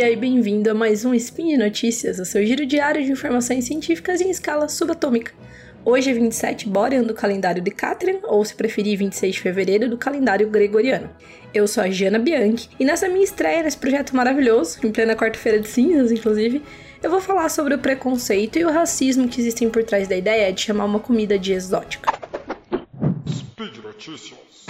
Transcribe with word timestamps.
dia 0.00 0.10
e 0.10 0.16
bem-vindo 0.16 0.70
a 0.70 0.72
mais 0.72 1.04
um 1.04 1.12
Spin 1.12 1.48
de 1.48 1.58
Notícias, 1.58 2.18
o 2.18 2.24
seu 2.24 2.42
giro 2.46 2.64
diário 2.64 3.04
de 3.04 3.12
informações 3.12 3.66
científicas 3.66 4.18
em 4.22 4.30
escala 4.30 4.66
subatômica. 4.66 5.30
Hoje 5.84 6.08
é 6.08 6.14
27 6.14 6.66
Borean 6.70 7.02
do 7.02 7.12
calendário 7.12 7.60
de 7.60 7.70
Catrian, 7.70 8.20
ou 8.22 8.42
se 8.42 8.54
preferir 8.54 8.96
26 8.96 9.34
de 9.34 9.40
fevereiro 9.42 9.90
do 9.90 9.98
calendário 9.98 10.48
gregoriano. 10.48 11.10
Eu 11.52 11.68
sou 11.68 11.82
a 11.82 11.90
Giana 11.90 12.18
Bianchi 12.18 12.70
e 12.80 12.84
nessa 12.86 13.10
minha 13.10 13.22
estreia 13.22 13.62
nesse 13.62 13.76
projeto 13.76 14.16
maravilhoso, 14.16 14.78
em 14.82 14.90
plena 14.90 15.14
quarta-feira 15.14 15.60
de 15.60 15.68
cinzas, 15.68 16.10
inclusive, 16.10 16.62
eu 17.02 17.10
vou 17.10 17.20
falar 17.20 17.50
sobre 17.50 17.74
o 17.74 17.78
preconceito 17.78 18.58
e 18.58 18.64
o 18.64 18.72
racismo 18.72 19.28
que 19.28 19.38
existem 19.38 19.68
por 19.68 19.84
trás 19.84 20.08
da 20.08 20.16
ideia 20.16 20.50
de 20.50 20.62
chamar 20.62 20.86
uma 20.86 21.00
comida 21.00 21.38
de 21.38 21.52
exótica. 21.52 22.10
Speed 23.28 23.76
Notícias. 23.84 24.64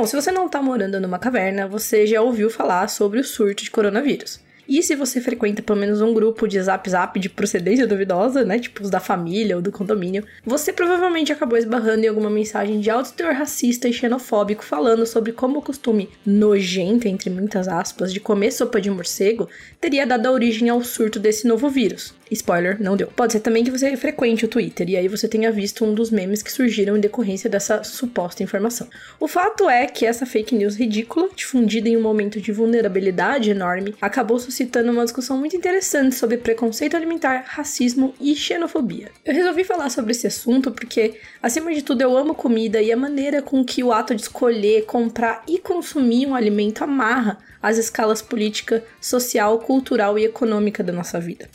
Bom, 0.00 0.06
se 0.06 0.16
você 0.16 0.32
não 0.32 0.46
está 0.46 0.62
morando 0.62 0.98
numa 0.98 1.18
caverna, 1.18 1.68
você 1.68 2.06
já 2.06 2.22
ouviu 2.22 2.48
falar 2.48 2.88
sobre 2.88 3.20
o 3.20 3.24
surto 3.24 3.62
de 3.62 3.70
coronavírus. 3.70 4.40
E 4.66 4.82
se 4.82 4.94
você 4.94 5.20
frequenta 5.20 5.60
pelo 5.60 5.78
menos 5.78 6.00
um 6.00 6.14
grupo 6.14 6.48
de 6.48 6.58
zap 6.58 6.88
zap 6.88 7.20
de 7.20 7.28
procedência 7.28 7.86
duvidosa, 7.86 8.42
né? 8.42 8.58
Tipo 8.58 8.82
os 8.82 8.88
da 8.88 8.98
família 8.98 9.56
ou 9.56 9.60
do 9.60 9.70
condomínio, 9.70 10.24
você 10.42 10.72
provavelmente 10.72 11.32
acabou 11.32 11.58
esbarrando 11.58 12.02
em 12.02 12.08
alguma 12.08 12.30
mensagem 12.30 12.80
de 12.80 12.88
alto 12.88 13.12
teor 13.12 13.34
racista 13.34 13.88
e 13.88 13.92
xenofóbico 13.92 14.64
falando 14.64 15.04
sobre 15.04 15.32
como 15.32 15.58
o 15.58 15.62
costume 15.62 16.08
nojento, 16.24 17.06
entre 17.06 17.28
muitas 17.28 17.68
aspas, 17.68 18.10
de 18.10 18.20
comer 18.20 18.52
sopa 18.52 18.80
de 18.80 18.90
morcego 18.90 19.50
teria 19.78 20.06
dado 20.06 20.30
origem 20.30 20.70
ao 20.70 20.82
surto 20.82 21.20
desse 21.20 21.46
novo 21.46 21.68
vírus. 21.68 22.14
Spoiler, 22.30 22.80
não 22.80 22.96
deu. 22.96 23.08
Pode 23.08 23.32
ser 23.32 23.40
também 23.40 23.64
que 23.64 23.70
você 23.70 23.96
frequente 23.96 24.44
o 24.44 24.48
Twitter 24.48 24.88
e 24.88 24.96
aí 24.96 25.08
você 25.08 25.26
tenha 25.26 25.50
visto 25.50 25.84
um 25.84 25.94
dos 25.94 26.10
memes 26.10 26.42
que 26.42 26.52
surgiram 26.52 26.96
em 26.96 27.00
decorrência 27.00 27.50
dessa 27.50 27.82
suposta 27.82 28.42
informação. 28.42 28.88
O 29.18 29.26
fato 29.26 29.68
é 29.68 29.86
que 29.86 30.06
essa 30.06 30.24
fake 30.24 30.54
news 30.54 30.76
ridícula, 30.76 31.28
difundida 31.34 31.88
em 31.88 31.96
um 31.96 32.02
momento 32.02 32.40
de 32.40 32.52
vulnerabilidade 32.52 33.50
enorme, 33.50 33.94
acabou 34.00 34.38
suscitando 34.38 34.90
uma 34.92 35.04
discussão 35.04 35.36
muito 35.38 35.56
interessante 35.56 36.14
sobre 36.14 36.36
preconceito 36.36 36.96
alimentar, 36.96 37.44
racismo 37.46 38.14
e 38.20 38.34
xenofobia. 38.36 39.10
Eu 39.24 39.34
resolvi 39.34 39.64
falar 39.64 39.90
sobre 39.90 40.12
esse 40.12 40.26
assunto 40.26 40.70
porque, 40.70 41.14
acima 41.42 41.72
de 41.74 41.82
tudo, 41.82 42.02
eu 42.02 42.16
amo 42.16 42.34
comida 42.34 42.80
e 42.80 42.92
a 42.92 42.96
maneira 42.96 43.42
com 43.42 43.64
que 43.64 43.82
o 43.82 43.92
ato 43.92 44.14
de 44.14 44.22
escolher, 44.22 44.84
comprar 44.84 45.42
e 45.48 45.58
consumir 45.58 46.26
um 46.26 46.34
alimento 46.34 46.82
amarra 46.82 47.38
as 47.62 47.76
escalas 47.76 48.22
política, 48.22 48.82
social, 49.00 49.58
cultural 49.58 50.18
e 50.18 50.24
econômica 50.24 50.82
da 50.82 50.92
nossa 50.92 51.20
vida. 51.20 51.48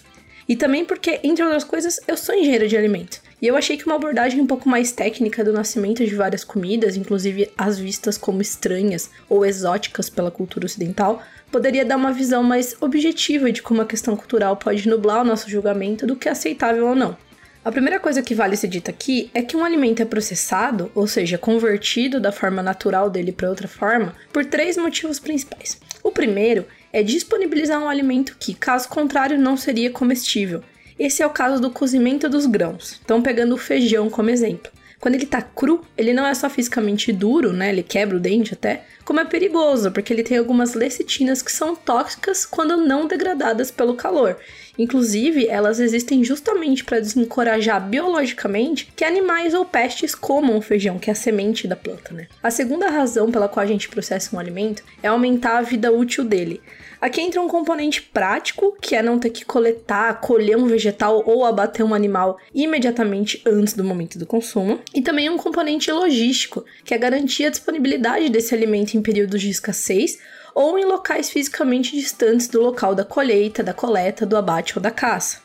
E 0.47 0.55
também 0.55 0.85
porque, 0.85 1.19
entre 1.23 1.43
outras 1.43 1.63
coisas, 1.63 1.99
eu 2.07 2.15
sou 2.15 2.35
engenheira 2.35 2.67
de 2.67 2.77
alimento. 2.77 3.19
E 3.41 3.47
eu 3.47 3.57
achei 3.57 3.77
que 3.77 3.85
uma 3.85 3.95
abordagem 3.95 4.39
um 4.39 4.47
pouco 4.47 4.69
mais 4.69 4.91
técnica 4.91 5.43
do 5.43 5.51
nascimento 5.51 6.05
de 6.05 6.15
várias 6.15 6.43
comidas, 6.43 6.95
inclusive 6.95 7.51
as 7.57 7.77
vistas 7.77 8.17
como 8.17 8.41
estranhas 8.41 9.09
ou 9.27 9.45
exóticas 9.45 10.09
pela 10.09 10.31
cultura 10.31 10.65
ocidental, 10.65 11.21
poderia 11.51 11.85
dar 11.85 11.97
uma 11.97 12.11
visão 12.11 12.43
mais 12.43 12.75
objetiva 12.81 13.51
de 13.51 13.61
como 13.61 13.81
a 13.81 13.85
questão 13.85 14.15
cultural 14.15 14.55
pode 14.55 14.87
nublar 14.87 15.21
o 15.21 15.25
nosso 15.25 15.49
julgamento 15.49 16.05
do 16.05 16.15
que 16.15 16.27
é 16.27 16.31
aceitável 16.31 16.87
ou 16.87 16.95
não. 16.95 17.17
A 17.65 17.71
primeira 17.71 17.99
coisa 17.99 18.21
que 18.21 18.35
vale 18.35 18.55
ser 18.55 18.67
dita 18.67 18.91
aqui 18.91 19.31
é 19.33 19.41
que 19.41 19.57
um 19.57 19.65
alimento 19.65 19.99
é 19.99 20.05
processado, 20.05 20.91
ou 20.93 21.07
seja, 21.07 21.35
convertido 21.35 22.19
da 22.19 22.31
forma 22.31 22.61
natural 22.61 23.09
dele 23.09 23.31
para 23.31 23.49
outra 23.49 23.67
forma, 23.67 24.13
por 24.31 24.45
três 24.45 24.77
motivos 24.77 25.19
principais. 25.19 25.79
O 26.03 26.11
primeiro 26.11 26.67
é 26.93 27.01
disponibilizar 27.01 27.81
um 27.81 27.89
alimento 27.89 28.37
que, 28.39 28.53
caso 28.53 28.87
contrário, 28.87 29.39
não 29.39 29.57
seria 29.57 29.89
comestível. 29.89 30.63
Esse 30.99 31.23
é 31.23 31.25
o 31.25 31.31
caso 31.31 31.59
do 31.59 31.71
cozimento 31.71 32.29
dos 32.29 32.45
grãos. 32.45 33.01
Então, 33.03 33.19
pegando 33.19 33.55
o 33.55 33.57
feijão 33.57 34.11
como 34.11 34.29
exemplo. 34.29 34.71
Quando 34.99 35.15
ele 35.15 35.25
tá 35.25 35.41
cru, 35.41 35.83
ele 35.97 36.13
não 36.13 36.25
é 36.25 36.33
só 36.33 36.49
fisicamente 36.49 37.11
duro, 37.11 37.51
né? 37.51 37.69
Ele 37.69 37.83
quebra 37.83 38.17
o 38.17 38.19
dente 38.19 38.53
até, 38.53 38.85
como 39.03 39.19
é 39.19 39.25
perigoso, 39.25 39.91
porque 39.91 40.13
ele 40.13 40.23
tem 40.23 40.37
algumas 40.37 40.73
lecitinas 40.73 41.41
que 41.41 41.51
são 41.51 41.75
tóxicas 41.75 42.45
quando 42.45 42.77
não 42.77 43.07
degradadas 43.07 43.69
pelo 43.69 43.95
calor. 43.95 44.37
Inclusive, 44.77 45.47
elas 45.47 45.79
existem 45.79 46.23
justamente 46.23 46.83
para 46.83 46.99
desencorajar 46.99 47.87
biologicamente 47.87 48.91
que 48.95 49.03
animais 49.03 49.53
ou 49.53 49.65
pestes 49.65 50.13
comam 50.13 50.57
o 50.57 50.61
feijão, 50.61 50.99
que 50.99 51.09
é 51.09 51.13
a 51.13 51.15
semente 51.15 51.67
da 51.67 51.75
planta, 51.75 52.13
né? 52.13 52.27
A 52.41 52.51
segunda 52.51 52.89
razão 52.89 53.31
pela 53.31 53.47
qual 53.47 53.63
a 53.63 53.67
gente 53.67 53.89
processa 53.89 54.35
um 54.35 54.39
alimento 54.39 54.83
é 55.01 55.07
aumentar 55.07 55.57
a 55.57 55.61
vida 55.61 55.91
útil 55.91 56.23
dele. 56.23 56.61
Aqui 56.99 57.21
entra 57.21 57.41
um 57.41 57.47
componente 57.47 58.01
prático, 58.01 58.75
que 58.81 58.95
é 58.95 59.03
não 59.03 59.19
ter 59.19 59.29
que 59.29 59.45
coletar, 59.45 60.21
colher 60.21 60.57
um 60.57 60.65
vegetal 60.65 61.21
ou 61.25 61.45
abater 61.45 61.85
um 61.85 61.93
animal 61.93 62.39
imediatamente 62.53 63.41
antes 63.45 63.73
do 63.73 63.83
momento 63.83 64.17
do 64.17 64.25
consumo, 64.25 64.79
e 64.93 65.01
também 65.01 65.29
um 65.29 65.37
componente 65.37 65.91
logístico, 65.91 66.65
que 66.83 66.93
é 66.93 66.97
garantir 66.97 67.45
a 67.45 67.49
disponibilidade 67.49 68.29
desse 68.29 68.55
alimento 68.55 68.95
em 68.95 69.01
períodos 69.01 69.41
de 69.41 69.49
escassez 69.49 70.17
ou 70.55 70.79
em 70.79 70.85
locais 70.85 71.29
fisicamente 71.29 71.95
distantes 71.95 72.47
do 72.47 72.61
local 72.61 72.95
da 72.95 73.03
colheita, 73.03 73.61
da 73.61 73.73
coleta, 73.73 74.25
do 74.25 74.37
abate 74.37 74.77
ou 74.77 74.81
da 74.81 74.89
caça. 74.89 75.44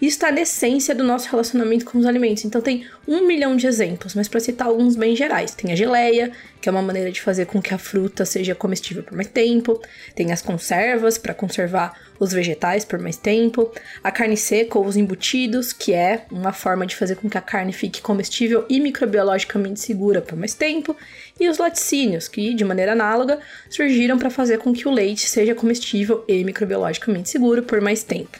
Isso 0.00 0.16
está 0.16 0.30
na 0.30 0.42
essência 0.42 0.94
do 0.94 1.02
nosso 1.02 1.30
relacionamento 1.30 1.84
com 1.86 1.98
os 1.98 2.04
alimentos. 2.04 2.44
Então 2.44 2.60
tem 2.60 2.86
um 3.08 3.26
milhão 3.26 3.56
de 3.56 3.66
exemplos, 3.66 4.14
mas 4.14 4.28
para 4.28 4.40
citar 4.40 4.68
alguns 4.68 4.94
bem 4.94 5.16
gerais. 5.16 5.54
Tem 5.54 5.72
a 5.72 5.76
geleia, 5.76 6.32
que 6.60 6.68
é 6.68 6.72
uma 6.72 6.82
maneira 6.82 7.10
de 7.10 7.20
fazer 7.22 7.46
com 7.46 7.62
que 7.62 7.72
a 7.72 7.78
fruta 7.78 8.24
seja 8.24 8.54
comestível 8.54 9.02
por 9.02 9.14
mais 9.14 9.28
tempo. 9.28 9.80
Tem 10.14 10.32
as 10.32 10.42
conservas, 10.42 11.16
para 11.16 11.32
conservar 11.32 11.94
os 12.18 12.32
vegetais 12.32 12.84
por 12.84 12.98
mais 12.98 13.16
tempo. 13.16 13.72
A 14.02 14.10
carne 14.10 14.36
seca 14.36 14.78
ou 14.78 14.84
os 14.84 14.96
embutidos, 14.96 15.72
que 15.72 15.94
é 15.94 16.26
uma 16.30 16.52
forma 16.52 16.86
de 16.86 16.94
fazer 16.94 17.16
com 17.16 17.28
que 17.28 17.38
a 17.38 17.42
carne 17.42 17.72
fique 17.72 18.02
comestível 18.02 18.66
e 18.68 18.78
microbiologicamente 18.80 19.80
segura 19.80 20.20
por 20.20 20.36
mais 20.36 20.52
tempo. 20.52 20.94
E 21.40 21.48
os 21.48 21.56
laticínios, 21.56 22.28
que, 22.28 22.52
de 22.52 22.64
maneira 22.64 22.92
análoga, 22.92 23.38
surgiram 23.70 24.18
para 24.18 24.28
fazer 24.28 24.58
com 24.58 24.72
que 24.72 24.86
o 24.86 24.90
leite 24.90 25.28
seja 25.28 25.54
comestível 25.54 26.24
e 26.28 26.44
microbiologicamente 26.44 27.30
seguro 27.30 27.62
por 27.62 27.80
mais 27.80 28.02
tempo. 28.02 28.38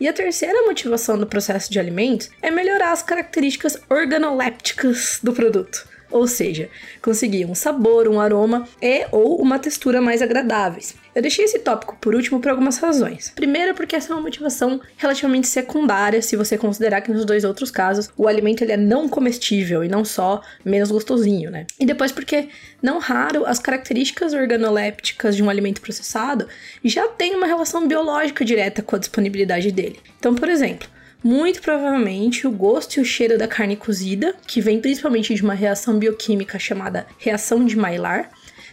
E 0.00 0.06
a 0.06 0.12
terceira 0.12 0.62
motivação 0.62 1.18
do 1.18 1.26
processo 1.26 1.70
de 1.70 1.78
alimentos 1.78 2.30
é 2.40 2.50
melhorar 2.50 2.92
as 2.92 3.02
características 3.02 3.78
organolépticas 3.90 5.18
do 5.22 5.32
produto 5.32 5.86
ou 6.10 6.26
seja, 6.26 6.68
conseguir 7.02 7.44
um 7.44 7.54
sabor, 7.54 8.08
um 8.08 8.20
aroma 8.20 8.66
e 8.80 9.06
ou 9.12 9.40
uma 9.40 9.58
textura 9.58 10.00
mais 10.00 10.22
agradáveis. 10.22 10.94
Eu 11.14 11.22
deixei 11.22 11.44
esse 11.44 11.58
tópico 11.58 11.96
por 12.00 12.14
último 12.14 12.38
por 12.40 12.50
algumas 12.50 12.78
razões. 12.78 13.32
Primeiro, 13.34 13.74
porque 13.74 13.96
essa 13.96 14.12
é 14.12 14.14
uma 14.14 14.22
motivação 14.22 14.80
relativamente 14.96 15.48
secundária, 15.48 16.22
se 16.22 16.36
você 16.36 16.56
considerar 16.56 17.00
que 17.00 17.10
nos 17.10 17.24
dois 17.24 17.42
outros 17.44 17.70
casos 17.70 18.08
o 18.16 18.28
alimento 18.28 18.62
ele 18.62 18.72
é 18.72 18.76
não 18.76 19.08
comestível 19.08 19.82
e 19.82 19.88
não 19.88 20.04
só 20.04 20.40
menos 20.64 20.90
gostosinho, 20.90 21.50
né? 21.50 21.66
E 21.78 21.84
depois, 21.84 22.12
porque 22.12 22.48
não 22.80 22.98
raro 22.98 23.44
as 23.46 23.58
características 23.58 24.32
organolépticas 24.32 25.34
de 25.34 25.42
um 25.42 25.50
alimento 25.50 25.80
processado 25.80 26.46
já 26.84 27.08
têm 27.08 27.34
uma 27.34 27.46
relação 27.46 27.88
biológica 27.88 28.44
direta 28.44 28.82
com 28.82 28.94
a 28.94 28.98
disponibilidade 28.98 29.72
dele. 29.72 29.98
Então, 30.18 30.34
por 30.34 30.48
exemplo, 30.48 30.88
muito 31.22 31.60
provavelmente 31.60 32.46
o 32.46 32.50
gosto 32.50 32.96
e 32.96 33.00
o 33.00 33.04
cheiro 33.04 33.36
da 33.36 33.48
carne 33.48 33.76
cozida, 33.76 34.34
que 34.46 34.60
vem 34.60 34.80
principalmente 34.80 35.34
de 35.34 35.42
uma 35.42 35.54
reação 35.54 35.98
bioquímica 35.98 36.58
chamada 36.58 37.06
reação 37.18 37.64
de 37.64 37.76
Maillard, 37.76 38.28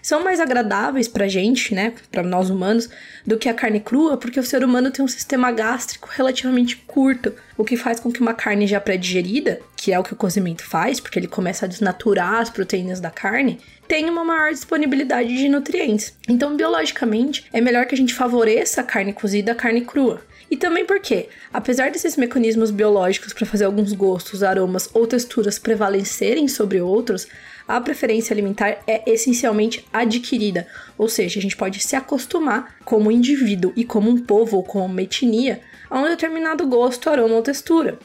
são 0.06 0.24
mais 0.24 0.40
agradáveis 0.40 1.08
pra 1.08 1.28
gente, 1.28 1.74
né, 1.74 1.92
para 2.12 2.22
nós 2.22 2.52
humanos, 2.52 2.88
do 3.26 3.40
que 3.40 3.50
a 3.50 3.54
carne 3.56 3.80
crua, 3.80 4.18
porque 4.18 4.40
o 4.40 4.44
ser 4.44 4.64
humano 4.64 4.92
tem 4.92 5.04
um 5.04 5.08
sistema 5.08 5.52
gástrico 5.52 6.08
relativamente 6.12 6.76
curto, 6.76 7.34
o 7.58 7.64
que 7.64 7.76
faz 7.76 8.00
com 8.00 8.12
que 8.12 8.22
uma 8.22 8.36
carne 8.36 8.68
já 8.68 8.80
pré-digerida, 8.80 9.60
que 9.76 9.92
é 9.92 9.98
o 9.98 10.04
que 10.04 10.14
o 10.14 10.16
cozimento 10.16 10.64
faz, 10.64 11.00
porque 11.00 11.18
ele 11.18 11.28
começa 11.28 11.66
a 11.66 11.68
desnaturar 11.68 12.36
as 12.36 12.52
proteínas 12.52 13.00
da 13.00 13.10
carne, 13.10 13.60
tenha 13.88 14.12
uma 14.12 14.24
maior 14.24 14.52
disponibilidade 14.52 15.36
de 15.36 15.50
nutrientes. 15.50 16.14
Então, 16.30 16.56
biologicamente, 16.56 17.48
é 17.52 17.60
melhor 17.60 17.88
que 17.88 17.96
a 17.96 17.98
gente 17.98 18.14
favoreça 18.14 18.82
a 18.82 18.84
carne 18.84 19.12
cozida 19.12 19.54
à 19.54 19.56
carne 19.56 19.82
crua. 19.82 20.22
E 20.50 20.56
também 20.56 20.86
porque, 20.86 21.28
apesar 21.52 21.92
desses 21.92 22.16
mecanismos 22.16 22.70
biológicos 22.70 23.34
para 23.34 23.46
fazer 23.46 23.66
alguns 23.66 23.94
gostos, 23.94 24.44
aromas 24.44 24.90
ou 24.94 25.08
texturas 25.08 25.58
prevalecerem 25.58 26.48
sobre 26.48 26.80
outros, 26.80 27.28
a 27.68 27.82
preferência 27.82 28.34
alimentar 28.34 28.78
é 28.86 29.10
essencialmente 29.12 29.86
adquirida, 29.92 30.68
ou 30.98 31.10
seja, 31.10 31.40
a 31.40 31.42
gente 31.42 31.58
pode 31.58 31.80
se 31.80 31.96
acostumar 31.96 32.76
como 32.86 33.12
indivíduo 33.12 33.74
e 33.76 33.84
como 33.84 34.10
um 34.10 34.18
povo 34.18 34.58
ou 34.58 34.64
como 34.64 34.86
uma 34.86 35.02
etnia 35.02 35.62
a 35.90 36.00
um 36.00 36.08
determinado 36.08 36.68
gosto, 36.68 37.10
aroma 37.10 37.36
ou 37.36 37.42
textura. 37.42 37.98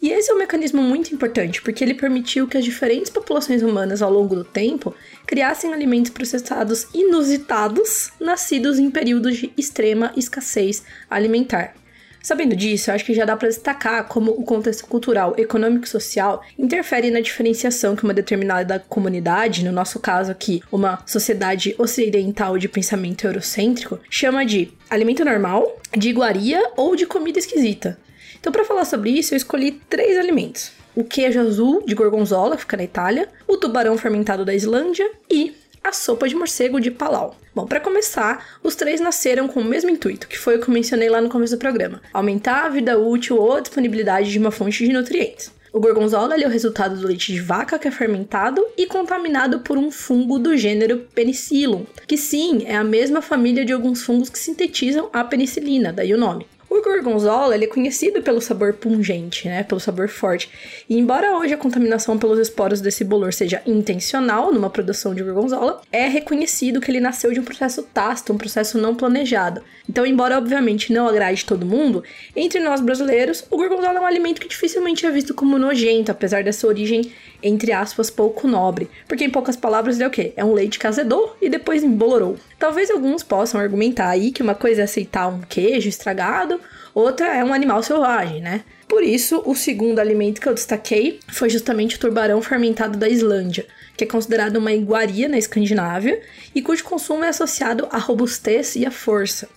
E 0.00 0.10
esse 0.10 0.30
é 0.30 0.34
um 0.34 0.38
mecanismo 0.38 0.80
muito 0.80 1.12
importante, 1.12 1.60
porque 1.60 1.82
ele 1.82 1.94
permitiu 1.94 2.46
que 2.46 2.56
as 2.56 2.64
diferentes 2.64 3.10
populações 3.10 3.62
humanas 3.62 4.00
ao 4.00 4.12
longo 4.12 4.36
do 4.36 4.44
tempo 4.44 4.94
criassem 5.26 5.74
alimentos 5.74 6.12
processados 6.12 6.86
inusitados, 6.94 8.12
nascidos 8.20 8.78
em 8.78 8.88
períodos 8.92 9.36
de 9.36 9.52
extrema 9.56 10.12
escassez 10.16 10.84
alimentar. 11.10 11.74
Sabendo 12.22 12.56
disso, 12.56 12.90
acho 12.90 13.04
que 13.04 13.14
já 13.14 13.24
dá 13.24 13.36
para 13.36 13.48
destacar 13.48 14.04
como 14.08 14.32
o 14.32 14.44
contexto 14.44 14.86
cultural, 14.86 15.34
econômico 15.38 15.86
e 15.86 15.88
social 15.88 16.42
interfere 16.58 17.10
na 17.10 17.20
diferenciação 17.20 17.94
que 17.94 18.04
uma 18.04 18.14
determinada 18.14 18.84
comunidade, 18.88 19.64
no 19.64 19.72
nosso 19.72 20.00
caso 20.00 20.30
aqui, 20.30 20.62
uma 20.70 21.02
sociedade 21.06 21.74
ocidental 21.78 22.58
de 22.58 22.68
pensamento 22.68 23.26
eurocêntrico, 23.26 24.00
chama 24.10 24.44
de 24.44 24.72
alimento 24.90 25.24
normal, 25.24 25.80
de 25.96 26.08
iguaria 26.08 26.72
ou 26.76 26.96
de 26.96 27.06
comida 27.06 27.38
esquisita. 27.38 27.98
Então, 28.40 28.52
para 28.52 28.64
falar 28.64 28.84
sobre 28.84 29.10
isso, 29.10 29.34
eu 29.34 29.36
escolhi 29.36 29.80
três 29.88 30.18
alimentos: 30.18 30.72
o 30.94 31.04
queijo 31.04 31.40
azul 31.40 31.82
de 31.86 31.94
gorgonzola, 31.94 32.56
que 32.56 32.62
fica 32.62 32.76
na 32.76 32.84
Itália, 32.84 33.28
o 33.46 33.56
tubarão 33.56 33.96
fermentado 33.96 34.44
da 34.44 34.54
Islândia 34.54 35.08
e 35.30 35.54
a 35.88 35.92
sopa 35.92 36.28
de 36.28 36.34
morcego 36.34 36.80
de 36.80 36.90
Palau. 36.90 37.36
Bom, 37.54 37.66
para 37.66 37.80
começar, 37.80 38.58
os 38.62 38.74
três 38.74 39.00
nasceram 39.00 39.48
com 39.48 39.60
o 39.60 39.64
mesmo 39.64 39.90
intuito, 39.90 40.28
que 40.28 40.38
foi 40.38 40.56
o 40.56 40.60
que 40.60 40.68
eu 40.68 40.74
mencionei 40.74 41.08
lá 41.08 41.20
no 41.20 41.30
começo 41.30 41.56
do 41.56 41.58
programa: 41.58 42.02
aumentar 42.12 42.64
a 42.64 42.68
vida 42.68 42.98
útil 42.98 43.38
ou 43.38 43.54
a 43.54 43.60
disponibilidade 43.60 44.30
de 44.30 44.38
uma 44.38 44.50
fonte 44.50 44.84
de 44.84 44.92
nutrientes. 44.92 45.50
O 45.72 45.80
gorgonzola 45.80 46.34
é 46.34 46.46
o 46.46 46.50
resultado 46.50 46.98
do 46.98 47.06
leite 47.06 47.32
de 47.32 47.40
vaca 47.40 47.78
que 47.78 47.86
é 47.86 47.90
fermentado 47.90 48.64
e 48.76 48.86
contaminado 48.86 49.60
por 49.60 49.76
um 49.76 49.90
fungo 49.90 50.38
do 50.38 50.56
gênero 50.56 51.06
Penicillium, 51.14 51.86
que 52.06 52.16
sim, 52.16 52.64
é 52.66 52.76
a 52.76 52.84
mesma 52.84 53.20
família 53.20 53.64
de 53.64 53.72
alguns 53.72 54.02
fungos 54.02 54.30
que 54.30 54.38
sintetizam 54.38 55.10
a 55.12 55.22
penicilina, 55.24 55.92
daí 55.92 56.12
o 56.14 56.18
nome. 56.18 56.46
O 56.70 56.82
gorgonzola 56.82 57.54
ele 57.54 57.64
é 57.64 57.68
conhecido 57.68 58.20
pelo 58.22 58.42
sabor 58.42 58.74
pungente, 58.74 59.48
né, 59.48 59.62
pelo 59.62 59.80
sabor 59.80 60.08
forte. 60.08 60.50
E 60.88 60.98
embora 60.98 61.36
hoje 61.38 61.54
a 61.54 61.56
contaminação 61.56 62.18
pelos 62.18 62.38
esporos 62.38 62.80
desse 62.82 63.02
bolor 63.04 63.32
seja 63.32 63.62
intencional 63.66 64.52
numa 64.52 64.68
produção 64.68 65.14
de 65.14 65.22
gorgonzola, 65.22 65.80
é 65.90 66.06
reconhecido 66.06 66.80
que 66.80 66.90
ele 66.90 67.00
nasceu 67.00 67.32
de 67.32 67.40
um 67.40 67.44
processo 67.44 67.82
tácito, 67.82 68.34
um 68.34 68.38
processo 68.38 68.76
não 68.76 68.94
planejado. 68.94 69.62
Então, 69.88 70.04
embora 70.04 70.36
obviamente 70.36 70.92
não 70.92 71.08
agrade 71.08 71.46
todo 71.46 71.64
mundo, 71.64 72.04
entre 72.36 72.60
nós 72.60 72.82
brasileiros, 72.82 73.44
o 73.50 73.56
gorgonzola 73.56 73.98
é 73.98 74.02
um 74.02 74.06
alimento 74.06 74.40
que 74.40 74.48
dificilmente 74.48 75.06
é 75.06 75.10
visto 75.10 75.32
como 75.32 75.58
nojento, 75.58 76.12
apesar 76.12 76.44
dessa 76.44 76.66
origem 76.66 77.10
entre 77.42 77.72
aspas, 77.72 78.10
pouco 78.10 78.48
nobre. 78.48 78.90
Porque, 79.06 79.24
em 79.24 79.30
poucas 79.30 79.56
palavras, 79.56 79.96
ele 79.96 80.04
é 80.04 80.08
o 80.08 80.10
quê? 80.10 80.32
É 80.36 80.44
um 80.44 80.52
leite 80.52 80.78
que 80.78 80.86
azedou 80.86 81.36
e 81.40 81.48
depois 81.48 81.82
embolorou. 81.82 82.36
Talvez 82.58 82.90
alguns 82.90 83.22
possam 83.22 83.60
argumentar 83.60 84.08
aí 84.08 84.30
que 84.30 84.42
uma 84.42 84.54
coisa 84.54 84.82
é 84.82 84.84
aceitar 84.84 85.28
um 85.28 85.40
queijo 85.40 85.88
estragado, 85.88 86.60
outra 86.94 87.28
é 87.28 87.44
um 87.44 87.54
animal 87.54 87.82
selvagem, 87.82 88.40
né? 88.40 88.62
Por 88.88 89.02
isso, 89.02 89.42
o 89.44 89.54
segundo 89.54 89.98
alimento 89.98 90.40
que 90.40 90.48
eu 90.48 90.54
destaquei 90.54 91.20
foi 91.28 91.50
justamente 91.50 91.96
o 91.96 92.00
tubarão 92.00 92.40
fermentado 92.40 92.98
da 92.98 93.08
Islândia, 93.08 93.66
que 93.96 94.04
é 94.04 94.06
considerado 94.06 94.56
uma 94.56 94.72
iguaria 94.72 95.28
na 95.28 95.36
Escandinávia 95.36 96.20
e 96.54 96.62
cujo 96.62 96.84
consumo 96.84 97.24
é 97.24 97.28
associado 97.28 97.86
à 97.90 97.98
robustez 97.98 98.76
e 98.76 98.86
à 98.86 98.90
força. 98.90 99.48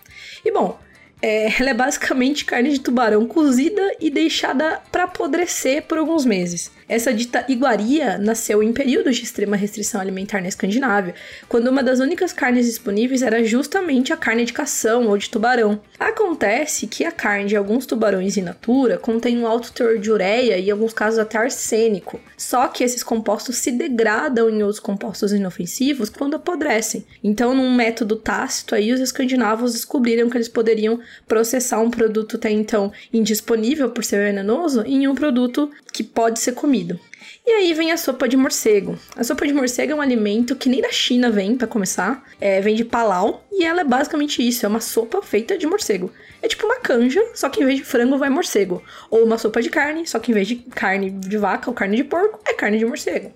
E 0.43 0.51
bom, 0.51 0.77
é, 1.21 1.61
ela 1.61 1.69
é 1.69 1.73
basicamente 1.73 2.45
carne 2.45 2.71
de 2.71 2.79
tubarão 2.79 3.25
cozida 3.27 3.95
e 3.99 4.09
deixada 4.09 4.81
para 4.91 5.03
apodrecer 5.03 5.83
por 5.83 5.97
alguns 5.97 6.25
meses. 6.25 6.71
Essa 6.91 7.13
dita 7.13 7.45
iguaria 7.47 8.17
nasceu 8.17 8.61
em 8.61 8.73
períodos 8.73 9.15
de 9.15 9.23
extrema 9.23 9.55
restrição 9.55 10.01
alimentar 10.01 10.41
na 10.41 10.49
Escandinávia, 10.49 11.15
quando 11.47 11.69
uma 11.69 11.81
das 11.81 12.01
únicas 12.01 12.33
carnes 12.33 12.65
disponíveis 12.65 13.21
era 13.21 13.41
justamente 13.45 14.11
a 14.11 14.17
carne 14.17 14.43
de 14.43 14.51
cação 14.51 15.07
ou 15.07 15.17
de 15.17 15.29
tubarão. 15.29 15.79
Acontece 15.97 16.87
que 16.87 17.05
a 17.05 17.11
carne 17.11 17.45
de 17.45 17.55
alguns 17.55 17.85
tubarões 17.85 18.35
in 18.35 18.41
natura 18.41 18.97
contém 18.97 19.37
um 19.37 19.47
alto 19.47 19.71
teor 19.71 19.99
de 19.99 20.11
ureia 20.11 20.57
e, 20.57 20.67
em 20.67 20.71
alguns 20.71 20.91
casos, 20.91 21.17
até 21.17 21.37
arsênico. 21.37 22.19
Só 22.35 22.67
que 22.67 22.83
esses 22.83 23.03
compostos 23.03 23.55
se 23.55 23.71
degradam 23.71 24.49
em 24.49 24.61
outros 24.61 24.81
compostos 24.81 25.31
inofensivos 25.31 26.09
quando 26.09 26.35
apodrecem. 26.35 27.05
Então, 27.23 27.55
num 27.55 27.73
método 27.73 28.17
tácito, 28.17 28.75
aí 28.75 28.91
os 28.91 28.99
escandinavos 28.99 29.71
descobriram 29.71 30.29
que 30.29 30.35
eles 30.35 30.49
poderiam 30.49 30.99
processar 31.27 31.79
um 31.79 31.91
produto 31.91 32.35
até 32.35 32.49
então 32.49 32.91
indisponível 33.13 33.89
por 33.89 34.03
ser 34.03 34.23
venenoso 34.25 34.83
em 34.85 35.07
um 35.07 35.15
produto 35.15 35.71
que 35.91 36.03
pode 36.03 36.39
ser 36.39 36.53
comido. 36.53 36.99
E 37.45 37.49
aí 37.51 37.73
vem 37.73 37.91
a 37.91 37.97
sopa 37.97 38.27
de 38.27 38.37
morcego. 38.37 38.97
A 39.15 39.23
sopa 39.23 39.47
de 39.47 39.53
morcego 39.53 39.93
é 39.93 39.95
um 39.95 40.01
alimento 40.01 40.55
que 40.55 40.69
nem 40.69 40.81
da 40.81 40.91
China 40.91 41.29
vem, 41.31 41.55
para 41.55 41.67
começar. 41.67 42.23
É, 42.39 42.61
vem 42.61 42.75
de 42.75 42.85
Palau 42.85 43.43
e 43.51 43.63
ela 43.63 43.81
é 43.81 43.83
basicamente 43.83 44.47
isso: 44.47 44.65
é 44.65 44.69
uma 44.69 44.79
sopa 44.79 45.21
feita 45.23 45.57
de 45.57 45.65
morcego. 45.65 46.11
É 46.41 46.47
tipo 46.47 46.65
uma 46.65 46.79
canja, 46.79 47.21
só 47.33 47.49
que 47.49 47.61
em 47.61 47.65
vez 47.65 47.79
de 47.79 47.85
frango 47.85 48.17
vai 48.17 48.29
morcego. 48.29 48.83
Ou 49.09 49.23
uma 49.23 49.37
sopa 49.37 49.61
de 49.61 49.69
carne, 49.69 50.07
só 50.07 50.19
que 50.19 50.31
em 50.31 50.33
vez 50.35 50.47
de 50.47 50.55
carne 50.55 51.09
de 51.09 51.37
vaca 51.37 51.69
ou 51.69 51.73
carne 51.73 51.97
de 51.97 52.03
porco, 52.03 52.39
é 52.45 52.53
carne 52.53 52.77
de 52.77 52.85
morcego. 52.85 53.31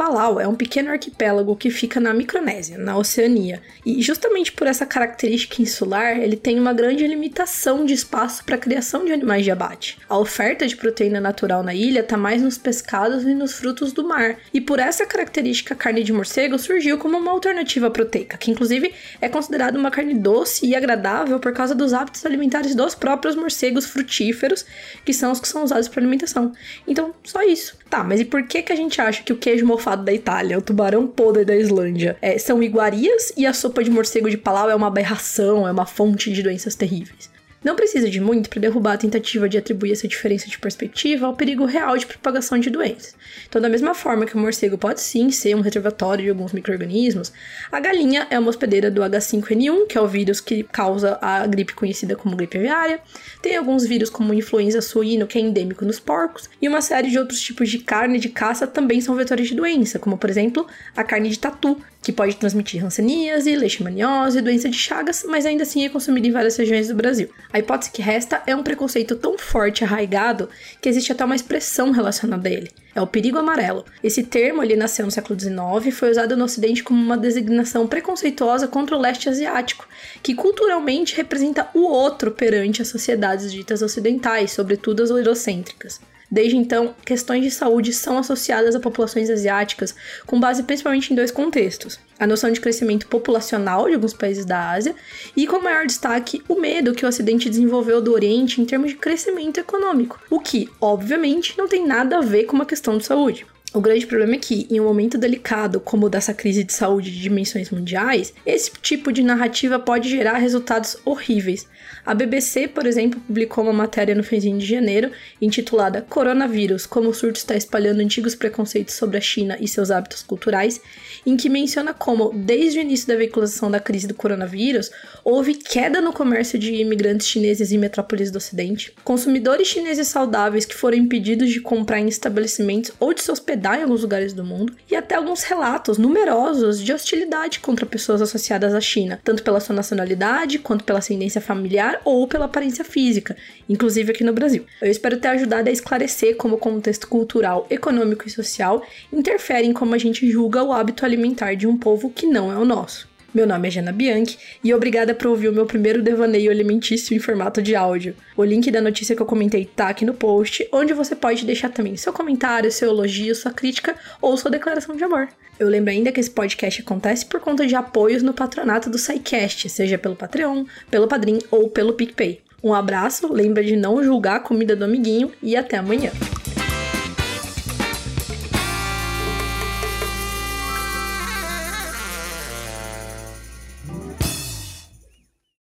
Palau 0.00 0.40
é 0.40 0.48
um 0.48 0.54
pequeno 0.54 0.90
arquipélago 0.90 1.54
que 1.54 1.68
fica 1.68 2.00
na 2.00 2.14
Micronésia, 2.14 2.78
na 2.78 2.96
Oceania, 2.96 3.60
e 3.84 4.00
justamente 4.00 4.50
por 4.50 4.66
essa 4.66 4.86
característica 4.86 5.60
insular, 5.60 6.18
ele 6.18 6.36
tem 6.36 6.58
uma 6.58 6.72
grande 6.72 7.06
limitação 7.06 7.84
de 7.84 7.92
espaço 7.92 8.42
para 8.42 8.54
a 8.54 8.58
criação 8.58 9.04
de 9.04 9.12
animais 9.12 9.44
de 9.44 9.50
abate. 9.50 9.98
A 10.08 10.16
oferta 10.16 10.66
de 10.66 10.74
proteína 10.74 11.20
natural 11.20 11.62
na 11.62 11.74
ilha 11.74 12.00
está 12.00 12.16
mais 12.16 12.40
nos 12.40 12.56
pescados 12.56 13.24
e 13.24 13.34
nos 13.34 13.52
frutos 13.52 13.92
do 13.92 14.02
mar, 14.02 14.38
e 14.54 14.58
por 14.58 14.78
essa 14.78 15.04
característica 15.04 15.74
a 15.74 15.76
carne 15.76 16.02
de 16.02 16.14
morcego 16.14 16.58
surgiu 16.58 16.96
como 16.96 17.18
uma 17.18 17.32
alternativa 17.32 17.90
proteica, 17.90 18.38
que 18.38 18.50
inclusive 18.50 18.94
é 19.20 19.28
considerada 19.28 19.78
uma 19.78 19.90
carne 19.90 20.14
doce 20.14 20.64
e 20.64 20.74
agradável 20.74 21.38
por 21.38 21.52
causa 21.52 21.74
dos 21.74 21.92
hábitos 21.92 22.24
alimentares 22.24 22.74
dos 22.74 22.94
próprios 22.94 23.36
morcegos 23.36 23.84
frutíferos, 23.84 24.64
que 25.04 25.12
são 25.12 25.30
os 25.30 25.40
que 25.40 25.48
são 25.48 25.62
usados 25.62 25.88
para 25.88 26.00
alimentação. 26.00 26.54
Então, 26.88 27.14
só 27.22 27.42
isso. 27.42 27.78
Tá, 27.90 28.04
mas 28.04 28.20
e 28.20 28.24
por 28.24 28.44
que 28.44 28.62
que 28.62 28.72
a 28.72 28.76
gente 28.76 29.00
acha 29.00 29.20
que 29.20 29.32
o 29.32 29.36
queijo 29.36 29.66
mofado 29.66 30.04
da 30.04 30.12
Itália, 30.12 30.56
o 30.56 30.62
tubarão 30.62 31.08
podre 31.08 31.44
da 31.44 31.56
Islândia, 31.56 32.16
é, 32.22 32.38
são 32.38 32.62
iguarias 32.62 33.32
e 33.36 33.44
a 33.44 33.52
sopa 33.52 33.82
de 33.82 33.90
morcego 33.90 34.30
de 34.30 34.38
Palau 34.38 34.70
é 34.70 34.74
uma 34.76 34.86
aberração, 34.86 35.66
é 35.66 35.72
uma 35.72 35.84
fonte 35.84 36.30
de 36.32 36.40
doenças 36.40 36.76
terríveis? 36.76 37.28
Não 37.62 37.76
precisa 37.76 38.08
de 38.08 38.22
muito 38.22 38.48
para 38.48 38.58
derrubar 38.58 38.94
a 38.94 38.96
tentativa 38.98 39.46
de 39.46 39.58
atribuir 39.58 39.92
essa 39.92 40.08
diferença 40.08 40.48
de 40.48 40.58
perspectiva 40.58 41.26
ao 41.26 41.36
perigo 41.36 41.66
real 41.66 41.94
de 41.98 42.06
propagação 42.06 42.58
de 42.58 42.70
doenças. 42.70 43.14
Então, 43.46 43.60
da 43.60 43.68
mesma 43.68 43.92
forma 43.92 44.24
que 44.24 44.34
o 44.34 44.38
morcego 44.38 44.78
pode 44.78 45.02
sim 45.02 45.30
ser 45.30 45.54
um 45.54 45.60
reservatório 45.60 46.24
de 46.24 46.30
alguns 46.30 46.54
micro-organismos, 46.54 47.30
a 47.70 47.78
galinha 47.78 48.26
é 48.30 48.38
uma 48.38 48.48
hospedeira 48.48 48.90
do 48.90 49.02
H5N1, 49.02 49.86
que 49.86 49.98
é 49.98 50.00
o 50.00 50.08
vírus 50.08 50.40
que 50.40 50.62
causa 50.62 51.18
a 51.20 51.46
gripe 51.46 51.74
conhecida 51.74 52.16
como 52.16 52.34
gripe 52.34 52.56
aviária. 52.56 52.98
Tem 53.42 53.54
alguns 53.54 53.84
vírus 53.84 54.08
como 54.08 54.32
influenza 54.32 54.80
suíno, 54.80 55.26
que 55.26 55.36
é 55.36 55.42
endêmico 55.42 55.84
nos 55.84 56.00
porcos, 56.00 56.48
e 56.62 56.66
uma 56.66 56.80
série 56.80 57.10
de 57.10 57.18
outros 57.18 57.42
tipos 57.42 57.68
de 57.68 57.80
carne 57.80 58.18
de 58.18 58.30
caça 58.30 58.66
também 58.66 59.02
são 59.02 59.14
vetores 59.14 59.48
de 59.48 59.54
doença, 59.54 59.98
como 59.98 60.16
por 60.16 60.30
exemplo 60.30 60.66
a 60.96 61.04
carne 61.04 61.28
de 61.28 61.38
tatu, 61.38 61.76
que 62.02 62.12
pode 62.12 62.36
transmitir 62.36 62.84
hanseníase, 62.84 63.54
leishmaniose, 63.54 64.40
doença 64.40 64.68
de 64.68 64.76
Chagas, 64.76 65.24
mas 65.28 65.44
ainda 65.44 65.62
assim 65.64 65.84
é 65.84 65.88
consumido 65.88 66.26
em 66.26 66.32
várias 66.32 66.56
regiões 66.56 66.88
do 66.88 66.94
Brasil. 66.94 67.28
A 67.52 67.58
hipótese 67.58 67.90
que 67.90 68.00
resta 68.00 68.42
é 68.46 68.56
um 68.56 68.62
preconceito 68.62 69.16
tão 69.16 69.36
forte 69.36 69.80
e 69.80 69.84
arraigado 69.84 70.48
que 70.80 70.88
existe 70.88 71.12
até 71.12 71.24
uma 71.24 71.36
expressão 71.36 71.90
relacionada 71.90 72.48
a 72.48 72.52
ele. 72.52 72.70
É 72.94 73.00
o 73.00 73.06
perigo 73.06 73.38
amarelo. 73.38 73.84
Esse 74.02 74.24
termo 74.24 74.62
ele 74.62 74.74
nasceu 74.74 75.04
no 75.04 75.12
século 75.12 75.38
XIX 75.38 75.86
e 75.86 75.92
foi 75.92 76.10
usado 76.10 76.36
no 76.36 76.44
Ocidente 76.44 76.82
como 76.82 77.00
uma 77.00 77.16
designação 77.16 77.86
preconceituosa 77.86 78.66
contra 78.66 78.96
o 78.96 79.00
leste 79.00 79.28
asiático, 79.28 79.86
que 80.22 80.34
culturalmente 80.34 81.14
representa 81.14 81.68
o 81.72 81.82
outro 81.82 82.32
perante 82.32 82.82
as 82.82 82.88
sociedades 82.88 83.52
ditas 83.52 83.82
ocidentais, 83.82 84.52
sobretudo 84.52 85.02
as 85.02 85.10
eurocêntricas. 85.10 86.00
Desde 86.30 86.56
então, 86.56 86.94
questões 87.04 87.42
de 87.42 87.50
saúde 87.50 87.92
são 87.92 88.16
associadas 88.16 88.76
a 88.76 88.80
populações 88.80 89.28
asiáticas, 89.28 89.96
com 90.24 90.38
base 90.38 90.62
principalmente 90.62 91.12
em 91.12 91.16
dois 91.16 91.32
contextos: 91.32 91.98
a 92.18 92.26
noção 92.26 92.52
de 92.52 92.60
crescimento 92.60 93.08
populacional 93.08 93.88
de 93.88 93.94
alguns 93.94 94.14
países 94.14 94.44
da 94.44 94.70
Ásia 94.70 94.94
e, 95.36 95.46
com 95.46 95.60
maior 95.60 95.86
destaque, 95.86 96.40
o 96.48 96.54
medo 96.54 96.94
que 96.94 97.04
o 97.04 97.08
Ocidente 97.08 97.50
desenvolveu 97.50 98.00
do 98.00 98.12
Oriente 98.12 98.60
em 98.60 98.64
termos 98.64 98.90
de 98.90 98.96
crescimento 98.96 99.58
econômico, 99.58 100.20
o 100.30 100.38
que, 100.38 100.68
obviamente, 100.80 101.58
não 101.58 101.66
tem 101.66 101.84
nada 101.84 102.18
a 102.18 102.22
ver 102.22 102.44
com 102.44 102.54
uma 102.54 102.66
questão 102.66 102.96
de 102.96 103.04
saúde. 103.04 103.44
O 103.72 103.80
grande 103.80 104.04
problema 104.04 104.34
é 104.34 104.38
que, 104.38 104.66
em 104.68 104.80
um 104.80 104.84
momento 104.84 105.16
delicado 105.16 105.78
como 105.78 106.06
o 106.06 106.08
dessa 106.10 106.34
crise 106.34 106.64
de 106.64 106.72
saúde 106.72 107.08
de 107.08 107.20
dimensões 107.20 107.70
mundiais, 107.70 108.34
esse 108.44 108.72
tipo 108.82 109.12
de 109.12 109.22
narrativa 109.22 109.78
pode 109.78 110.10
gerar 110.10 110.38
resultados 110.38 110.96
horríveis. 111.04 111.68
A 112.04 112.12
BBC, 112.12 112.66
por 112.66 112.84
exemplo, 112.84 113.20
publicou 113.20 113.62
uma 113.62 113.72
matéria 113.72 114.12
no 114.12 114.24
finzinho 114.24 114.58
de 114.58 114.66
janeiro 114.66 115.12
intitulada 115.40 116.02
Coronavírus: 116.02 116.84
Como 116.84 117.10
o 117.10 117.14
surto 117.14 117.36
está 117.36 117.54
espalhando 117.54 118.00
antigos 118.00 118.34
preconceitos 118.34 118.96
sobre 118.96 119.18
a 119.18 119.20
China 119.20 119.56
e 119.60 119.68
seus 119.68 119.92
hábitos 119.92 120.24
culturais, 120.24 120.80
em 121.24 121.36
que 121.36 121.48
menciona 121.48 121.94
como, 121.94 122.32
desde 122.34 122.80
o 122.80 122.82
início 122.82 123.06
da 123.06 123.14
veiculação 123.14 123.70
da 123.70 123.78
crise 123.78 124.08
do 124.08 124.14
coronavírus, 124.14 124.90
houve 125.22 125.54
queda 125.54 126.00
no 126.00 126.12
comércio 126.12 126.58
de 126.58 126.74
imigrantes 126.74 127.28
chineses 127.28 127.70
em 127.70 127.78
metrópoles 127.78 128.32
do 128.32 128.38
Ocidente, 128.38 128.92
consumidores 129.04 129.68
chineses 129.68 130.08
saudáveis 130.08 130.64
que 130.64 130.74
foram 130.74 130.96
impedidos 130.96 131.50
de 131.50 131.60
comprar 131.60 132.00
em 132.00 132.08
estabelecimentos 132.08 132.90
ou 132.98 133.14
de 133.14 133.22
se 133.22 133.30
hospedar 133.30 133.59
em 133.78 133.82
alguns 133.82 134.02
lugares 134.02 134.32
do 134.32 134.44
mundo, 134.44 134.74
e 134.90 134.96
até 134.96 135.14
alguns 135.14 135.42
relatos 135.42 135.98
numerosos 135.98 136.80
de 136.80 136.92
hostilidade 136.92 137.60
contra 137.60 137.86
pessoas 137.86 138.22
associadas 138.22 138.74
à 138.74 138.80
China, 138.80 139.20
tanto 139.22 139.42
pela 139.42 139.60
sua 139.60 139.74
nacionalidade, 139.74 140.58
quanto 140.58 140.84
pela 140.84 140.98
ascendência 140.98 141.40
familiar 141.40 142.00
ou 142.04 142.26
pela 142.26 142.46
aparência 142.46 142.84
física, 142.84 143.36
inclusive 143.68 144.12
aqui 144.12 144.24
no 144.24 144.32
Brasil. 144.32 144.64
Eu 144.80 144.90
espero 144.90 145.18
ter 145.18 145.28
ajudado 145.28 145.68
a 145.68 145.72
esclarecer 145.72 146.36
como 146.36 146.54
o 146.54 146.58
contexto 146.58 147.08
cultural, 147.08 147.66
econômico 147.68 148.26
e 148.26 148.30
social 148.30 148.82
interfere 149.12 149.66
em 149.66 149.72
como 149.72 149.94
a 149.94 149.98
gente 149.98 150.30
julga 150.30 150.62
o 150.62 150.72
hábito 150.72 151.04
alimentar 151.04 151.54
de 151.54 151.66
um 151.66 151.76
povo 151.76 152.10
que 152.10 152.26
não 152.26 152.52
é 152.52 152.56
o 152.56 152.64
nosso. 152.64 153.09
Meu 153.32 153.46
nome 153.46 153.68
é 153.68 153.70
Jana 153.70 153.92
Bianchi 153.92 154.36
e 154.62 154.74
obrigada 154.74 155.14
por 155.14 155.28
ouvir 155.28 155.48
o 155.48 155.52
meu 155.52 155.64
primeiro 155.64 156.02
devaneio 156.02 156.50
alimentício 156.50 157.14
em 157.14 157.20
formato 157.20 157.62
de 157.62 157.76
áudio. 157.76 158.16
O 158.36 158.42
link 158.42 158.68
da 158.72 158.80
notícia 158.80 159.14
que 159.14 159.22
eu 159.22 159.26
comentei 159.26 159.64
tá 159.64 159.88
aqui 159.88 160.04
no 160.04 160.14
post, 160.14 160.68
onde 160.72 160.92
você 160.92 161.14
pode 161.14 161.46
deixar 161.46 161.68
também 161.68 161.96
seu 161.96 162.12
comentário, 162.12 162.72
seu 162.72 162.88
elogio, 162.88 163.32
sua 163.36 163.52
crítica 163.52 163.94
ou 164.20 164.36
sua 164.36 164.50
declaração 164.50 164.96
de 164.96 165.04
amor. 165.04 165.28
Eu 165.60 165.68
lembro 165.68 165.92
ainda 165.92 166.10
que 166.10 166.18
esse 166.18 166.30
podcast 166.30 166.82
acontece 166.82 167.24
por 167.24 167.38
conta 167.38 167.64
de 167.68 167.76
apoios 167.76 168.20
no 168.20 168.34
patronato 168.34 168.90
do 168.90 168.98
SciCast, 168.98 169.68
seja 169.68 169.96
pelo 169.96 170.16
Patreon, 170.16 170.64
pelo 170.90 171.06
Padrim 171.06 171.38
ou 171.52 171.68
pelo 171.68 171.92
PicPay. 171.92 172.40
Um 172.64 172.74
abraço, 172.74 173.32
lembra 173.32 173.62
de 173.62 173.76
não 173.76 174.02
julgar 174.02 174.36
a 174.36 174.40
comida 174.40 174.74
do 174.74 174.84
amiguinho 174.84 175.30
e 175.40 175.54
até 175.54 175.76
amanhã. 175.76 176.10